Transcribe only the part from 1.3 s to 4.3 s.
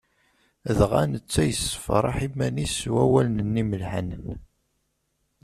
yessefraḥ iman-is s wawlen-nni imelḥanen.